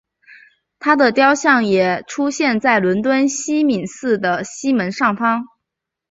[0.79, 5.45] 她的雕像也出现在伦敦西敏寺的西门上方。